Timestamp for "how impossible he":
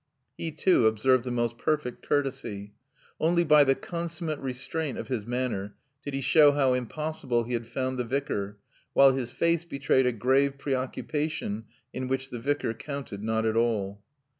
6.53-7.53